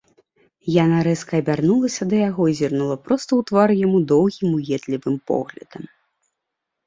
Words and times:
Яна 0.83 0.97
рэзка 1.07 1.33
абярнулася 1.41 2.07
да 2.13 2.17
яго 2.29 2.43
і 2.53 2.55
зірнула 2.61 2.95
проста 3.09 3.31
ў 3.39 3.49
твар 3.51 3.69
яму 3.85 3.97
доўгім 4.13 4.49
уедлівым 4.61 5.15
поглядам. 5.33 5.83